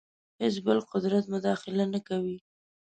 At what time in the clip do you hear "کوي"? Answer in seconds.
2.07-2.37